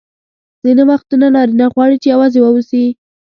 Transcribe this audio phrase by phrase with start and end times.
[0.63, 2.85] ځیني وختونه نارینه غواړي چي یوازي واوسي.